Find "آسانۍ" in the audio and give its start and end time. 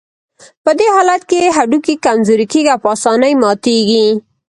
2.95-3.33